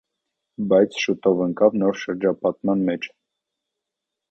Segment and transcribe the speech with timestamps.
[0.71, 3.09] Բայց շուտով ընկան նոր շրջապատման մեջ։